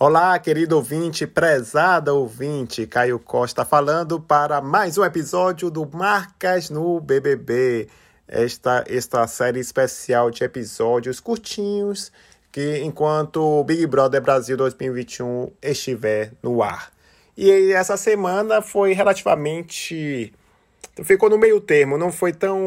Olá, 0.00 0.38
querido 0.38 0.76
ouvinte, 0.76 1.26
prezada 1.26 2.14
ouvinte, 2.14 2.86
Caio 2.86 3.18
Costa 3.18 3.64
falando 3.64 4.20
para 4.20 4.60
mais 4.60 4.96
um 4.96 5.04
episódio 5.04 5.72
do 5.72 5.84
Marcas 5.92 6.70
no 6.70 7.00
BBB. 7.00 7.88
Esta, 8.28 8.84
esta 8.86 9.26
série 9.26 9.58
especial 9.58 10.30
de 10.30 10.44
episódios 10.44 11.18
curtinhos 11.18 12.12
que 12.52 12.78
enquanto 12.84 13.42
o 13.42 13.64
Big 13.64 13.84
Brother 13.88 14.22
Brasil 14.22 14.56
2021 14.56 15.50
estiver 15.60 16.30
no 16.40 16.62
ar. 16.62 16.92
E 17.36 17.72
essa 17.72 17.96
semana 17.96 18.62
foi 18.62 18.92
relativamente 18.92 20.32
ficou 21.02 21.28
no 21.28 21.38
meio 21.38 21.60
termo, 21.60 21.98
não 21.98 22.12
foi 22.12 22.32
tão 22.32 22.60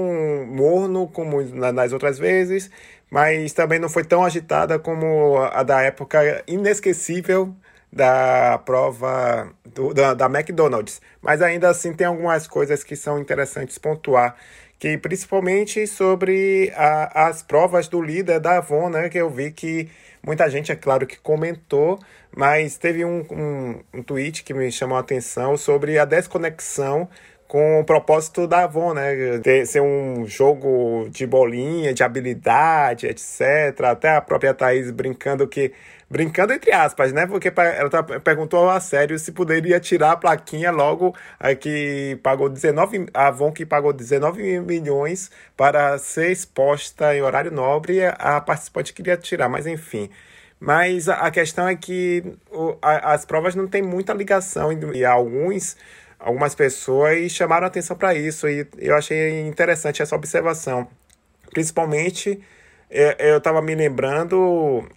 morno 0.48 1.07
como 1.07 1.41
nas 1.41 1.93
outras 1.93 2.18
vezes, 2.18 2.70
mas 3.12 3.52
também 3.52 3.78
não 3.78 3.89
foi 3.89 4.05
tão 4.05 4.23
agitada 4.23 4.80
como 4.80 5.38
a 5.38 5.61
da 5.64 5.82
época 5.82 6.43
inesquecível 6.48 7.54
da 7.91 8.57
prova 8.60 9.52
do, 9.65 9.93
da, 9.93 10.14
da 10.14 10.25
McDonald's. 10.28 11.02
Mas 11.21 11.42
ainda 11.42 11.69
assim 11.69 11.93
tem 11.93 12.07
algumas 12.07 12.47
coisas 12.47 12.86
que 12.86 12.96
são 12.96 13.19
interessantes 13.19 13.78
pontuar, 13.78 14.36
que 14.79 14.97
principalmente 14.97 15.86
sobre 15.86 16.71
a, 16.75 17.28
as 17.28 17.43
provas 17.43 17.89
do 17.89 18.02
líder 18.02 18.39
da 18.39 18.57
Avon, 18.57 18.89
né, 18.89 19.10
que 19.10 19.18
eu 19.18 19.30
vi 19.30 19.52
que 19.52 19.89
muita 20.24 20.50
gente, 20.50 20.71
é 20.71 20.75
claro, 20.75 21.05
que 21.05 21.19
comentou, 21.19 22.00
mas 22.33 22.78
teve 22.78 23.04
um, 23.04 23.25
um, 23.30 23.83
um 23.93 24.04
tweet 24.04 24.43
que 24.43 24.54
me 24.54 24.71
chamou 24.71 24.97
a 24.97 25.02
atenção 25.02 25.57
sobre 25.57 26.00
a 26.00 26.05
desconexão 26.05 27.10
com 27.51 27.82
o 27.82 27.83
propósito 27.83 28.47
da 28.47 28.64
Avon, 28.64 28.93
né? 28.93 29.37
Ter, 29.39 29.65
ser 29.65 29.82
um 29.82 30.25
jogo 30.25 31.10
de 31.10 31.28
bolinha, 31.28 31.93
de 31.93 32.02
habilidade, 32.02 33.08
etc. 33.08 33.77
Até 33.83 34.16
a 34.16 34.22
própria 34.22 34.53
Thaís 34.53 34.89
brincando 34.89 35.45
que. 35.45 35.73
Brincando 36.09 36.53
entre 36.53 36.72
aspas, 36.72 37.11
né? 37.11 37.27
Porque 37.27 37.52
ela 37.53 37.89
tá, 37.89 38.03
perguntou 38.03 38.69
a 38.69 38.80
sério 38.80 39.19
se 39.19 39.33
poderia 39.33 39.81
tirar 39.81 40.11
a 40.14 40.16
plaquinha 40.16 40.72
logo 40.72 41.13
a 41.38 41.53
que 41.53 42.17
pagou 42.23 42.47
19. 42.47 43.07
A 43.13 43.27
Avon 43.27 43.52
que 43.52 43.66
pagou 43.66 43.91
19 43.91 44.61
milhões 44.61 45.29
para 45.57 45.97
ser 45.97 46.31
exposta 46.31 47.13
em 47.13 47.22
horário 47.22 47.52
nobre. 47.52 47.99
A 48.05 48.39
participante 48.39 48.94
queria 48.94 49.17
tirar, 49.17 49.49
mas 49.49 49.67
enfim. 49.67 50.09
Mas 50.57 51.09
a 51.09 51.29
questão 51.31 51.67
é 51.67 51.75
que 51.75 52.23
as 52.81 53.25
provas 53.25 53.55
não 53.55 53.67
têm 53.67 53.81
muita 53.81 54.13
ligação 54.13 54.72
e 54.94 55.03
alguns 55.03 55.75
algumas 56.22 56.55
pessoas 56.55 57.31
chamaram 57.31 57.67
atenção 57.67 57.97
para 57.97 58.14
isso 58.14 58.47
e 58.47 58.67
eu 58.77 58.95
achei 58.95 59.41
interessante 59.41 60.02
essa 60.02 60.16
observação. 60.16 60.88
Principalmente, 61.50 62.39
é, 62.89 63.31
eu 63.31 63.38
estava 63.38 63.61
me 63.61 63.75
lembrando 63.75 64.88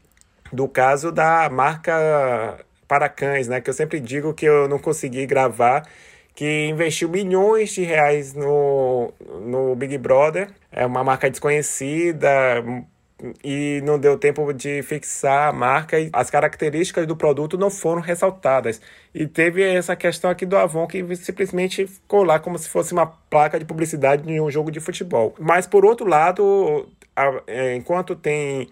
do 0.52 0.68
caso 0.68 1.10
da 1.10 1.48
marca 1.50 2.64
para 2.86 3.08
cães, 3.08 3.48
né? 3.48 3.60
Que 3.60 3.70
eu 3.70 3.74
sempre 3.74 3.98
digo 3.98 4.34
que 4.34 4.46
eu 4.46 4.68
não 4.68 4.78
consegui 4.78 5.26
gravar, 5.26 5.88
que 6.34 6.66
investiu 6.66 7.08
milhões 7.08 7.70
de 7.70 7.82
reais 7.82 8.34
no, 8.34 9.12
no 9.40 9.74
Big 9.74 9.98
Brother. 9.98 10.50
É 10.70 10.86
uma 10.86 11.02
marca 11.02 11.30
desconhecida, 11.30 12.62
e 13.42 13.80
não 13.84 13.98
deu 13.98 14.18
tempo 14.18 14.52
de 14.52 14.82
fixar 14.82 15.48
a 15.48 15.52
marca 15.52 15.98
e 15.98 16.10
as 16.12 16.30
características 16.30 17.06
do 17.06 17.16
produto 17.16 17.56
não 17.56 17.70
foram 17.70 18.00
ressaltadas. 18.00 18.80
E 19.14 19.26
teve 19.26 19.62
essa 19.62 19.94
questão 19.94 20.30
aqui 20.30 20.44
do 20.44 20.56
Avon 20.56 20.86
que 20.86 21.16
simplesmente 21.16 21.86
ficou 21.86 22.24
lá 22.24 22.38
como 22.38 22.58
se 22.58 22.68
fosse 22.68 22.92
uma 22.92 23.06
placa 23.06 23.58
de 23.58 23.64
publicidade 23.64 24.22
de 24.22 24.40
um 24.40 24.50
jogo 24.50 24.70
de 24.70 24.80
futebol. 24.80 25.34
Mas 25.38 25.66
por 25.66 25.84
outro 25.84 26.06
lado, 26.06 26.88
é, 27.46 27.74
enquanto 27.74 28.16
tem 28.16 28.68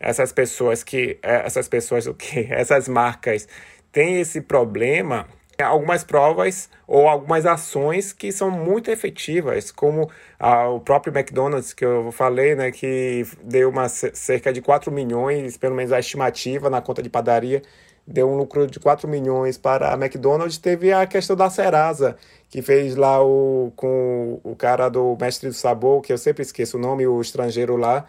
essas 0.00 0.32
pessoas 0.32 0.84
que 0.84 1.18
é, 1.22 1.46
essas 1.46 1.68
pessoas 1.68 2.06
o 2.06 2.14
que 2.14 2.46
essas 2.52 2.88
marcas 2.88 3.48
têm 3.92 4.20
esse 4.20 4.40
problema, 4.40 5.26
algumas 5.64 6.04
provas 6.04 6.68
ou 6.86 7.08
algumas 7.08 7.44
ações 7.44 8.12
que 8.12 8.30
são 8.32 8.50
muito 8.50 8.90
efetivas, 8.90 9.70
como 9.70 10.10
ah, 10.38 10.68
o 10.68 10.80
próprio 10.80 11.12
McDonald's, 11.12 11.72
que 11.72 11.84
eu 11.84 12.12
falei, 12.12 12.54
né, 12.54 12.70
que 12.70 13.26
deu 13.42 13.68
uma, 13.68 13.88
cerca 13.88 14.52
de 14.52 14.62
4 14.62 14.90
milhões, 14.92 15.56
pelo 15.56 15.74
menos 15.74 15.92
a 15.92 15.98
estimativa 15.98 16.70
na 16.70 16.80
conta 16.80 17.02
de 17.02 17.10
padaria, 17.10 17.62
deu 18.06 18.28
um 18.28 18.36
lucro 18.36 18.66
de 18.66 18.80
4 18.80 19.06
milhões 19.06 19.58
para 19.58 19.92
a 19.92 19.94
McDonald's. 19.94 20.58
Teve 20.58 20.92
a 20.92 21.06
questão 21.06 21.36
da 21.36 21.50
Serasa, 21.50 22.16
que 22.48 22.62
fez 22.62 22.96
lá 22.96 23.22
o, 23.22 23.72
com 23.76 24.40
o 24.42 24.56
cara 24.56 24.88
do 24.88 25.16
Mestre 25.20 25.48
do 25.48 25.54
Sabor, 25.54 26.00
que 26.00 26.12
eu 26.12 26.18
sempre 26.18 26.42
esqueço 26.42 26.78
o 26.78 26.80
nome, 26.80 27.06
o 27.06 27.20
estrangeiro 27.20 27.76
lá, 27.76 28.06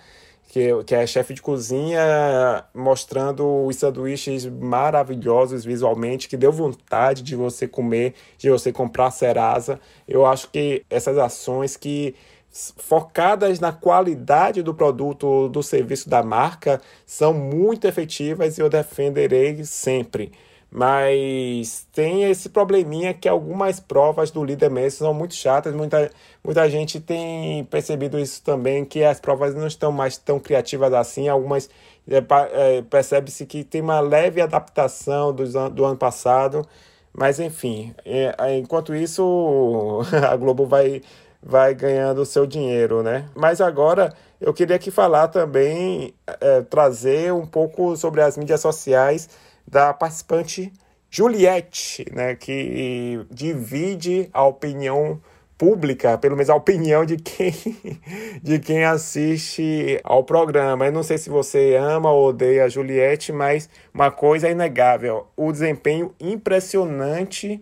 que, 0.50 0.84
que 0.84 0.96
é 0.96 1.06
chefe 1.06 1.36
de 1.36 1.44
cozinha, 1.44 2.66
mostrando 2.74 3.66
os 3.68 3.76
sanduíches 3.76 4.48
maravilhosos 4.48 5.64
visualmente, 5.64 6.28
que 6.28 6.36
deu 6.36 6.52
vontade 6.52 7.22
de 7.22 7.36
você 7.36 7.68
comer, 7.68 8.16
de 8.36 8.50
você 8.50 8.72
comprar 8.74 9.12
Serasa. 9.12 9.80
Eu 10.08 10.26
acho 10.26 10.50
que 10.50 10.84
essas 10.90 11.20
ações 11.20 11.78
que 11.78 12.16
focadas 12.52 13.60
na 13.60 13.72
qualidade 13.72 14.64
do 14.64 14.74
produto, 14.74 15.48
do 15.50 15.62
serviço 15.62 16.10
da 16.10 16.24
marca, 16.24 16.82
são 17.06 17.32
muito 17.32 17.86
efetivas 17.86 18.58
e 18.58 18.62
eu 18.62 18.70
defenderei 18.70 19.64
sempre. 19.64 20.32
Mas 20.72 21.88
tem 21.92 22.26
esse 22.26 22.50
probleminha 22.50 23.14
que 23.14 23.28
algumas 23.28 23.80
provas 23.80 24.30
do 24.30 24.44
líder 24.44 24.70
mesmo 24.70 25.00
são 25.00 25.14
muito 25.14 25.34
chatas. 25.34 25.74
Muita, 25.74 26.12
muita 26.44 26.70
gente 26.70 27.00
tem 27.00 27.64
percebido 27.66 28.20
isso 28.20 28.44
também, 28.44 28.86
que 28.86 29.04
as 29.04 29.20
provas 29.20 29.56
não 29.56 29.66
estão 29.66 29.92
mais 29.92 30.18
tão 30.18 30.40
criativas 30.40 30.94
assim. 30.94 31.28
Algumas 31.28 31.70
é, 32.08 32.78
é, 32.78 32.82
percebe-se 32.84 33.46
que 33.48 33.64
tem 33.64 33.82
uma 33.82 34.00
leve 34.00 34.42
adaptação 34.42 35.34
do, 35.34 35.44
do 35.72 35.86
ano 35.86 35.98
passado. 35.98 36.66
Mas 37.12 37.40
enfim, 37.40 37.94
é, 38.06 38.36
é 38.38 38.58
enquanto 38.58 38.94
isso, 38.94 40.02
a 40.30 40.36
Globo 40.36 40.68
vai, 40.68 41.02
vai 41.42 41.74
ganhando 41.74 42.22
o 42.22 42.26
seu 42.26 42.46
dinheiro, 42.46 43.02
né? 43.02 43.28
Mas 43.36 43.60
agora 43.60 44.14
eu 44.40 44.54
queria 44.54 44.76
aqui 44.76 44.92
falar 44.92 45.30
também, 45.30 46.14
é, 46.40 46.62
trazer 46.62 47.34
um 47.34 47.48
pouco 47.48 47.98
sobre 47.98 48.22
as 48.22 48.38
mídias 48.38 48.62
sociais 48.62 49.28
da 49.70 49.94
participante 49.94 50.74
Juliette, 51.12 52.06
né, 52.14 52.36
que 52.36 53.26
divide 53.32 54.30
a 54.32 54.44
opinião 54.46 55.20
pública, 55.58 56.18
pelo 56.18 56.36
menos 56.36 56.50
a 56.50 56.56
opinião 56.56 57.06
de 57.06 57.18
quem, 57.18 57.54
de 58.42 58.60
quem 58.60 58.86
assiste 58.86 60.00
ao 60.04 60.24
programa. 60.24 60.86
Eu 60.86 60.92
não 60.92 61.04
sei 61.04 61.18
se 61.18 61.30
você 61.30 61.76
ama 61.76 62.12
ou 62.12 62.30
odeia 62.30 62.66
a 62.66 62.70
Juliette, 62.70 63.32
mas 63.32 63.70
uma 63.94 64.10
coisa 64.10 64.48
é 64.48 64.52
inegável: 64.52 65.28
o 65.36 65.52
desempenho 65.52 66.14
impressionante 66.20 67.62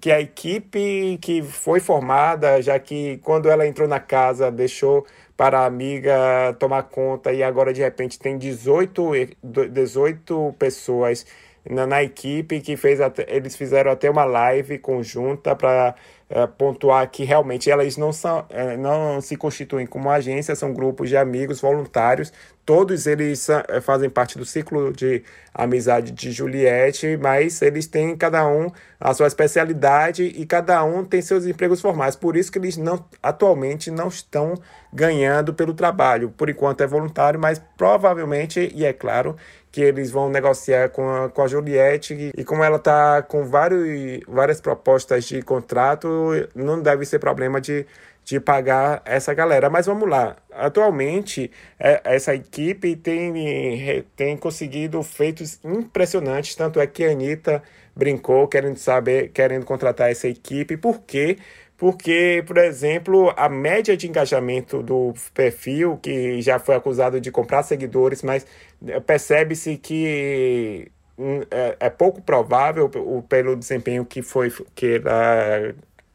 que 0.00 0.10
a 0.10 0.20
equipe 0.20 1.18
que 1.20 1.42
foi 1.42 1.80
formada, 1.80 2.62
já 2.62 2.78
que 2.78 3.18
quando 3.18 3.48
ela 3.48 3.66
entrou 3.66 3.88
na 3.88 3.98
casa 3.98 4.50
deixou 4.50 5.06
para 5.36 5.60
a 5.60 5.66
amiga 5.66 6.54
tomar 6.58 6.84
conta 6.84 7.32
e 7.32 7.42
agora 7.42 7.72
de 7.72 7.80
repente 7.82 8.18
tem 8.18 8.38
18, 8.38 9.12
18 9.42 10.54
pessoas 10.58 11.26
na, 11.68 11.86
na 11.86 12.02
equipe 12.02 12.60
que 12.60 12.76
fez 12.76 13.00
até, 13.00 13.24
eles 13.28 13.56
fizeram 13.56 13.90
até 13.90 14.10
uma 14.10 14.24
live 14.24 14.78
conjunta 14.78 15.56
para 15.56 15.94
é, 16.28 16.46
pontuar 16.46 17.10
que 17.10 17.24
realmente 17.24 17.70
elas 17.70 17.96
não, 17.96 18.12
são, 18.12 18.44
é, 18.50 18.76
não 18.76 19.20
se 19.20 19.36
constituem 19.36 19.86
como 19.86 20.10
agência, 20.10 20.54
são 20.54 20.72
grupos 20.72 21.08
de 21.08 21.16
amigos 21.16 21.60
voluntários. 21.60 22.32
Todos 22.64 23.06
eles 23.06 23.48
é, 23.48 23.80
fazem 23.82 24.08
parte 24.08 24.38
do 24.38 24.44
ciclo 24.44 24.90
de 24.92 25.22
amizade 25.54 26.12
de 26.12 26.32
Juliette, 26.32 27.16
mas 27.18 27.60
eles 27.60 27.86
têm 27.86 28.16
cada 28.16 28.46
um 28.46 28.70
a 28.98 29.12
sua 29.12 29.26
especialidade 29.26 30.24
e 30.24 30.46
cada 30.46 30.82
um 30.82 31.04
tem 31.04 31.20
seus 31.20 31.44
empregos 31.44 31.80
formais. 31.80 32.16
Por 32.16 32.36
isso 32.36 32.50
que 32.50 32.58
eles 32.58 32.78
não 32.78 33.04
atualmente 33.22 33.90
não 33.90 34.08
estão 34.08 34.54
ganhando 34.92 35.52
pelo 35.52 35.74
trabalho. 35.74 36.30
Por 36.30 36.48
enquanto 36.48 36.80
é 36.80 36.86
voluntário, 36.86 37.38
mas 37.38 37.60
provavelmente, 37.76 38.72
e 38.74 38.84
é 38.84 38.94
claro, 38.94 39.36
que 39.70 39.82
eles 39.82 40.10
vão 40.10 40.30
negociar 40.30 40.88
com 40.88 41.06
a, 41.10 41.28
com 41.28 41.42
a 41.42 41.48
Juliette 41.48 42.30
e 42.34 42.44
como 42.44 42.62
ela 42.62 42.76
está 42.76 43.20
com 43.22 43.44
vários, 43.44 44.20
várias 44.26 44.60
propostas 44.60 45.24
de 45.24 45.42
contrato, 45.42 46.08
não 46.54 46.80
deve 46.80 47.04
ser 47.04 47.18
problema 47.18 47.60
de, 47.60 47.84
de 48.24 48.40
pagar 48.40 49.02
essa 49.04 49.34
galera. 49.34 49.68
Mas 49.68 49.86
vamos 49.86 50.08
lá, 50.08 50.36
atualmente 50.52 51.50
é, 51.78 52.00
essa 52.04 52.34
equipe 52.34 52.96
tem, 52.96 54.04
tem 54.16 54.36
conseguido 54.36 55.02
feitos 55.02 55.60
impressionantes, 55.64 56.54
tanto 56.54 56.80
é 56.80 56.86
que 56.86 57.04
a 57.04 57.10
Anitta 57.10 57.62
brincou 57.94 58.48
querendo 58.48 58.76
saber, 58.76 59.28
querendo 59.28 59.64
contratar 59.64 60.10
essa 60.10 60.26
equipe, 60.26 60.76
por 60.76 61.00
quê? 61.02 61.36
porque, 61.76 62.42
por 62.46 62.56
exemplo, 62.58 63.32
a 63.36 63.48
média 63.48 63.96
de 63.96 64.06
engajamento 64.08 64.82
do 64.82 65.12
perfil, 65.34 65.98
que 65.98 66.40
já 66.40 66.58
foi 66.58 66.74
acusado 66.76 67.20
de 67.20 67.30
comprar 67.30 67.62
seguidores, 67.62 68.22
mas 68.22 68.46
eh, 68.86 69.00
percebe-se 69.00 69.76
que 69.76 70.90
hum, 71.18 71.40
é, 71.50 71.76
é, 71.80 71.90
pouco 71.90 72.22
provável 72.22 72.88
pelo 73.28 73.56
desempenho 73.56 74.04
que 74.04 74.22
foi 74.22 74.52
que 74.74 75.02
ela 75.04 75.74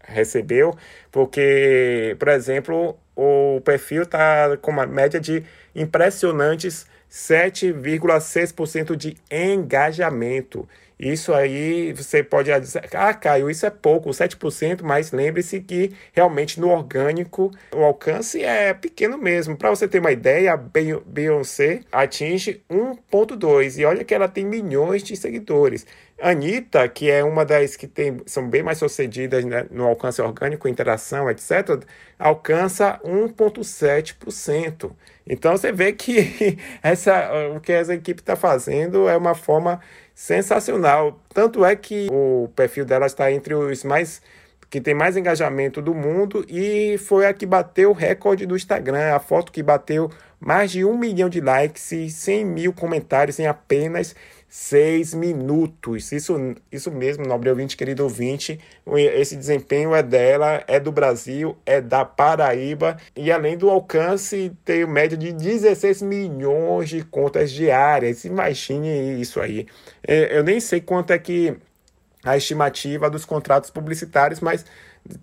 recebeu, 0.10 0.76
porque, 1.12 2.16
por 2.20 2.28
exemplo, 2.30 2.98
o 3.16 3.62
perfil 3.62 4.04
está 4.04 4.58
com 4.58 4.72
uma 4.72 4.86
média 4.86 5.20
de 5.20 5.44
impressionantes 5.76 6.86
7,6% 7.10 8.96
de 8.96 9.18
engajamento. 9.32 10.68
Isso 11.00 11.34
aí 11.34 11.94
você 11.94 12.22
pode 12.22 12.52
dizer, 12.60 12.90
ah, 12.94 13.14
Caio, 13.14 13.50
isso 13.50 13.66
é 13.66 13.70
pouco, 13.70 14.10
7%, 14.10 14.82
mas 14.84 15.14
lembre-se 15.14 15.62
que 15.62 15.94
realmente 16.12 16.60
no 16.60 16.68
orgânico 16.70 17.52
o 17.74 17.82
alcance 17.82 18.44
é 18.44 18.74
pequeno 18.74 19.18
mesmo. 19.18 19.56
Para 19.56 19.70
você 19.70 19.88
ter 19.88 20.00
uma 20.00 20.12
ideia, 20.12 20.52
a 20.52 20.58
Beyoncé 20.58 21.84
atinge 21.90 22.62
1,2 22.70 23.80
e 23.80 23.86
olha 23.86 24.04
que 24.04 24.14
ela 24.14 24.28
tem 24.28 24.46
milhões 24.46 25.02
de 25.02 25.16
seguidores. 25.16 25.88
Anitta, 26.22 26.88
que 26.88 27.10
é 27.10 27.24
uma 27.24 27.46
das 27.46 27.76
que 27.76 27.88
tem, 27.88 28.22
são 28.26 28.50
bem 28.50 28.62
mais 28.62 28.78
sucedidas 28.78 29.46
né, 29.46 29.66
no 29.72 29.86
alcance 29.86 30.22
orgânico, 30.22 30.68
interação, 30.68 31.30
etc., 31.30 31.84
alcança 32.18 33.00
1,7%. 33.04 34.92
Então 35.28 35.56
você 35.56 35.72
vê 35.72 35.94
que 35.94 36.58
essa, 36.84 37.32
o 37.56 37.60
que 37.60 37.72
essa 37.72 37.94
equipe 37.94 38.22
está 38.22 38.36
fazendo 38.36 39.08
é 39.08 39.16
uma 39.16 39.36
forma 39.36 39.80
sensacional. 40.14 41.20
Tanto 41.34 41.64
é 41.64 41.76
que 41.76 42.08
o 42.12 42.50
perfil 42.56 42.86
dela 42.86 43.06
está 43.06 43.32
entre 43.32 43.54
os 43.54 43.84
mais 43.84 44.22
que 44.70 44.80
tem 44.80 44.94
mais 44.94 45.18
engajamento 45.18 45.82
do 45.82 45.96
mundo 45.96 46.46
e 46.48 46.98
foi 47.00 47.26
a 47.26 47.34
que 47.34 47.46
bateu 47.46 47.90
o 47.90 47.94
recorde 47.94 48.46
do 48.46 48.56
Instagram, 48.56 49.16
a 49.16 49.20
foto 49.20 49.52
que 49.52 49.64
bateu 49.64 50.12
mais 50.40 50.72
de 50.72 50.86
um 50.86 50.98
milhão 50.98 51.28
de 51.28 51.42
likes 51.42 51.92
e 51.92 52.10
100 52.10 52.46
mil 52.46 52.74
comentários 52.74 53.40
em 53.40 53.48
apenas 53.48 54.16
seis 54.50 55.14
minutos. 55.14 56.12
Isso, 56.12 56.56
isso 56.72 56.92
mesmo, 56.92 57.24
nobre 57.26 57.50
ouvinte, 57.52 57.78
querido 57.78 58.04
ouvinte. 58.04 58.60
Esse 59.16 59.36
desempenho 59.36 59.94
é 59.94 60.02
dela, 60.02 60.64
é 60.68 60.80
do 60.80 60.92
Brasil, 60.92 61.56
é 61.66 61.80
da 61.80 62.04
Paraíba. 62.04 62.98
E 63.16 63.32
além 63.32 63.56
do 63.56 63.70
alcance, 63.70 64.52
tem 64.66 64.86
média 64.88 65.16
de 65.16 65.32
16 65.32 66.02
milhões 66.02 66.90
de 66.90 67.04
contas 67.04 67.52
diárias. 67.52 68.26
Imagine 68.26 69.22
isso 69.22 69.40
aí. 69.40 69.68
É, 70.06 70.36
eu 70.36 70.44
nem 70.44 70.60
sei 70.60 70.82
quanto 70.82 71.14
é 71.14 71.20
que 71.20 71.56
a 72.24 72.36
estimativa 72.36 73.10
dos 73.10 73.24
contratos 73.24 73.70
publicitários, 73.70 74.40
mas 74.40 74.66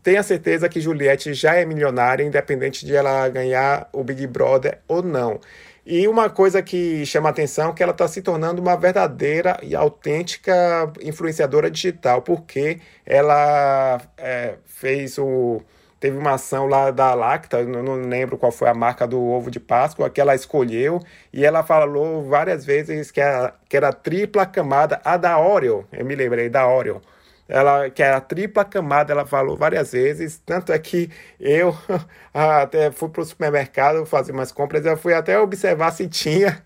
tenha 0.02 0.22
certeza 0.22 0.69
que 0.69 0.81
Juliette 0.81 1.34
já 1.34 1.55
é 1.55 1.64
milionária, 1.64 2.25
independente 2.25 2.87
de 2.87 2.94
ela 2.94 3.29
ganhar 3.29 3.88
o 3.93 4.02
Big 4.02 4.26
Brother 4.26 4.79
ou 4.88 5.02
não. 5.02 5.40
E 5.88 6.08
uma 6.08 6.28
coisa 6.28 6.60
que 6.62 7.06
chama 7.06 7.28
atenção 7.28 7.70
é 7.70 7.72
que 7.72 7.80
ela 7.80 7.92
está 7.92 8.08
se 8.08 8.20
tornando 8.20 8.60
uma 8.60 8.76
verdadeira 8.76 9.56
e 9.62 9.72
autêntica 9.76 10.52
influenciadora 11.00 11.70
digital, 11.70 12.22
porque 12.22 12.80
ela 13.06 14.00
é, 14.18 14.56
fez 14.66 15.16
o. 15.16 15.62
Teve 16.00 16.18
uma 16.18 16.32
ação 16.32 16.66
lá 16.66 16.90
da 16.90 17.14
Lacta, 17.14 17.62
não, 17.64 17.82
não 17.84 17.94
lembro 17.94 18.36
qual 18.36 18.50
foi 18.50 18.68
a 18.68 18.74
marca 18.74 19.06
do 19.06 19.22
ovo 19.22 19.48
de 19.48 19.60
Páscoa, 19.60 20.10
que 20.10 20.20
ela 20.20 20.34
escolheu, 20.34 21.00
e 21.32 21.44
ela 21.44 21.62
falou 21.62 22.28
várias 22.28 22.64
vezes 22.64 23.12
que 23.12 23.20
era, 23.20 23.54
que 23.68 23.76
era 23.76 23.92
tripla 23.92 24.44
camada, 24.44 25.00
a 25.04 25.16
da 25.16 25.38
Oreo, 25.38 25.86
eu 25.92 26.04
me 26.04 26.16
lembrei 26.16 26.48
da 26.48 26.68
Oreo 26.68 27.00
ela 27.48 27.88
que 27.90 28.02
é 28.02 28.10
a 28.12 28.20
tripla 28.20 28.64
camada, 28.64 29.12
ela 29.12 29.26
falou 29.26 29.56
várias 29.56 29.93
vezes, 29.93 30.40
tanto 30.44 30.72
é 30.72 30.78
que 30.78 31.10
eu 31.38 31.76
até 32.34 32.90
fui 32.90 33.08
para 33.08 33.22
o 33.22 33.25
supermercado 33.25 34.04
fazer 34.06 34.32
umas 34.32 34.52
compras, 34.52 34.84
eu 34.84 34.96
fui 34.96 35.14
até 35.14 35.38
observar 35.38 35.93
se 35.93 36.08
tinha, 36.08 36.62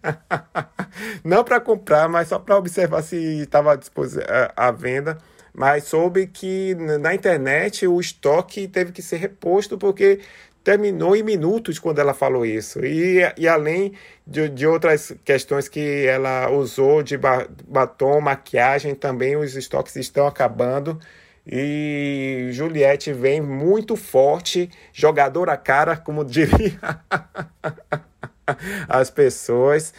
não 1.25 1.45
para 1.45 1.61
comprar, 1.61 2.09
mas 2.09 2.29
só 2.29 2.39
para 2.39 2.57
observar 2.57 3.03
se 3.03 3.17
estava 3.43 3.79
à 4.57 4.71
venda, 4.71 5.19
mas 5.53 5.85
soube 5.85 6.27
que 6.27 6.75
na 6.75 7.15
internet 7.15 7.87
o 7.87 8.01
estoque 8.01 8.69
teve 8.69 8.93
que 8.93 9.03
ser 9.03 9.17
reposto 9.17 9.77
porque 9.77 10.21
terminou 10.71 11.17
em 11.17 11.23
minutos 11.25 11.81
quando 11.81 11.99
ela 11.99 12.15
falou 12.15 12.47
isso. 12.47 12.79
E, 12.85 13.19
e 13.37 13.49
além 13.49 13.93
de, 14.25 14.49
de 14.49 14.69
outras 14.69 15.13
questões 15.25 15.69
que 15.69 16.07
ela 16.07 16.49
usou 16.49 17.03
de 17.03 17.19
batom, 17.19 18.21
maquiagem, 18.21 18.95
também 18.95 19.35
os 19.35 19.57
estoques 19.57 19.97
estão 19.97 20.29
acabando. 20.29 20.97
E 21.45 22.51
Juliette 22.53 23.13
vem 23.13 23.41
muito 23.41 23.97
forte, 23.97 24.71
jogadora 24.93 25.57
cara, 25.57 25.97
como 25.97 26.23
diria 26.25 26.79
as 28.89 29.11
pessoas. 29.11 29.93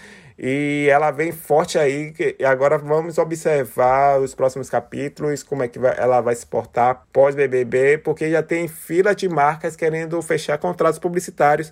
E 0.44 0.88
ela 0.90 1.12
vem 1.12 1.32
forte 1.32 1.78
aí. 1.78 2.16
E 2.40 2.44
agora 2.44 2.76
vamos 2.76 3.20
observar 3.20 4.20
os 4.20 4.34
próximos 4.34 4.72
capítulos, 4.72 5.44
como 5.44 5.62
é 5.62 5.68
que 5.68 5.78
ela 5.78 6.20
vai 6.20 6.34
se 6.34 6.48
portar 6.48 7.06
pós-BBB, 7.14 8.00
porque 8.00 8.32
já 8.32 8.42
tem 8.42 8.68
fila 8.68 9.14
de 9.14 9.30
marcas 9.30 9.76
querendo 9.76 10.20
fechar 10.24 10.58
contratos 10.58 10.98
publicitários. 10.98 11.72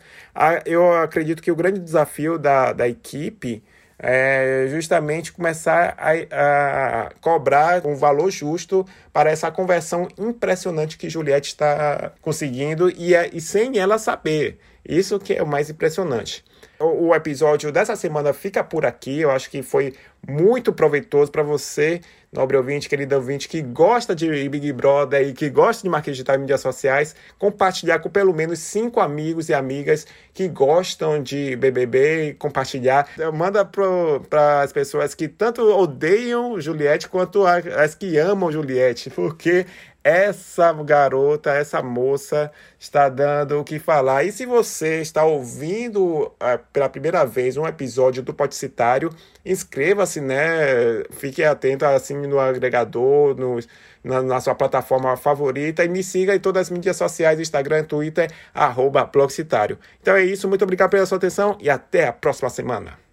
Eu 0.68 0.94
acredito 1.02 1.42
que 1.42 1.52
o 1.52 1.56
grande 1.56 1.80
desafio 1.80 2.38
da, 2.38 2.72
da 2.72 2.88
equipe 2.88 3.64
é 3.98 4.68
justamente 4.70 5.34
começar 5.34 5.96
a, 5.98 6.12
a, 6.32 7.12
cobrar 7.20 7.88
um 7.88 7.96
valor 7.96 8.30
justo 8.30 8.86
para 9.12 9.32
essa 9.32 9.50
conversão 9.50 10.08
impressionante 10.16 10.96
que 10.96 11.10
Juliette 11.10 11.50
está 11.50 12.14
conseguindo 12.22 12.90
e, 12.92 13.16
é, 13.16 13.32
e 13.34 13.42
sem 13.42 13.80
ela 13.80 13.98
saber. 13.98 14.60
Isso 14.88 15.20
que 15.20 15.34
é 15.34 15.44
o 15.44 15.48
mais 15.48 15.70
impressionante. 15.70 16.46
O, 16.80 17.14
episódio 17.14 17.74
dessa 17.74 17.94
semana 17.98 18.32
fica 18.32 18.64
por 18.64 18.86
aqui. 18.86 19.20
Eu 19.20 19.32
acho 19.32 19.50
que 19.50 19.62
foi 19.62 19.94
muito 20.26 20.72
proveitoso 20.72 21.30
para 21.30 21.44
você, 21.44 22.00
nobre 22.32 22.56
ouvinte, 22.56 22.88
querido 22.88 23.16
ouvinte, 23.16 23.50
que 23.50 23.62
gosta 23.62 24.16
de 24.16 24.48
Big 24.48 24.72
Brother 24.72 25.28
e 25.28 25.34
que 25.34 25.50
gosta 25.50 25.84
de 25.84 25.90
marketing 25.90 26.12
digital 26.12 26.36
e 26.36 26.40
mídias 26.40 26.62
sociais, 26.62 27.16
compartilhar 27.38 28.00
com 28.00 28.10
pelo 28.10 28.34
menos 28.34 28.60
cinco 28.60 29.02
amigos 29.02 29.50
e 29.50 29.54
amigas 29.54 30.08
que 30.34 30.48
gostam 30.48 31.22
de 31.22 31.56
BBB 31.58 32.30
e 32.30 32.34
compartilhar. 32.36 33.10
Manda 33.34 33.66
para 33.66 34.62
as 34.62 34.72
pessoas 34.72 35.14
que 35.14 35.28
tanto 35.28 35.62
odeiam 35.62 36.62
Juliette 36.62 37.10
quanto 37.10 37.46
as 37.46 37.94
que 37.94 38.18
amam 38.18 38.52
Juliette, 38.52 39.10
porque 39.10 39.66
essa 40.10 40.74
garota, 40.74 41.52
essa 41.52 41.84
moça 41.84 42.52
está 42.80 43.08
dando 43.08 43.60
o 43.60 43.64
que 43.64 43.78
falar. 43.78 44.24
E 44.24 44.32
se 44.32 44.46
você 44.46 45.02
está 45.02 45.24
ouvindo 45.24 46.24
uh, 46.24 46.60
pela 46.74 46.90
primeira 46.90 47.24
vez 47.26 47.58
um 47.58 47.68
episódio 47.68 48.24
do 48.24 48.34
Podcitário, 48.34 49.12
inscreva-se, 49.46 50.20
né? 50.20 51.04
Fique 51.12 51.44
atento 51.44 51.86
assim 51.86 52.16
no 52.16 52.40
agregador, 52.40 53.36
no, 53.36 53.60
na, 54.04 54.22
na, 54.24 54.42
sua 54.42 54.56
plataforma 54.56 55.16
favorita 55.16 55.86
e 55.86 55.88
me 55.88 56.04
siga 56.04 56.36
em 56.36 56.40
todas 56.40 56.68
as 56.68 56.70
mídias 56.72 56.98
sociais, 56.98 57.40
Instagram, 57.40 57.84
Twitter, 57.84 58.32
arroba. 58.54 59.10
Então 60.02 60.16
é 60.16 60.24
isso, 60.24 60.48
muito 60.48 60.64
obrigado 60.64 60.90
pela 60.90 61.06
sua 61.06 61.18
atenção 61.18 61.56
e 61.62 61.70
até 61.70 62.08
a 62.08 62.14
próxima 62.14 62.50
semana. 62.50 63.09